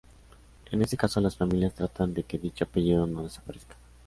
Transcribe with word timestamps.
En 0.71 0.81
ese 0.81 0.97
caso 0.97 1.21
las 1.21 1.37
familias 1.37 1.75
tratan 1.75 2.11
de 2.15 2.23
que 2.23 2.39
dicho 2.39 2.63
apellido 2.63 3.05
no 3.05 3.21
desaparezca. 3.21 3.75